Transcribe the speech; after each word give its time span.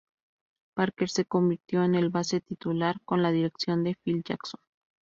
Parker 0.73 1.09
se 1.11 1.25
convirtió 1.25 1.83
en 1.83 1.93
el 1.93 2.09
base 2.09 2.41
titular 2.41 2.99
con 3.05 3.21
la 3.21 3.29
dirección 3.31 3.83
de 3.83 3.95
Phil 4.03 4.23
Jackson. 4.23 4.59